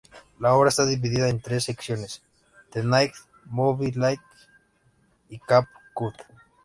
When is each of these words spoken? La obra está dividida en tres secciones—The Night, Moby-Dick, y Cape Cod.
La 0.39 0.55
obra 0.55 0.69
está 0.69 0.83
dividida 0.83 1.29
en 1.29 1.39
tres 1.41 1.65
secciones—The 1.65 2.83
Night, 2.83 3.13
Moby-Dick, 3.45 4.19
y 5.29 5.37
Cape 5.37 5.69
Cod. 5.93 6.15